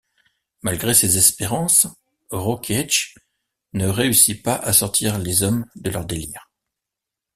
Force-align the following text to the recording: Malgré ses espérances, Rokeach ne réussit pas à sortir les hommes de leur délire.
Malgré 0.63 0.95
ses 0.95 1.17
espérances, 1.19 1.85
Rokeach 2.31 3.13
ne 3.73 3.85
réussit 3.85 4.41
pas 4.41 4.55
à 4.55 4.73
sortir 4.73 5.19
les 5.19 5.43
hommes 5.43 5.67
de 5.75 5.91
leur 5.91 6.07
délire. 6.07 6.49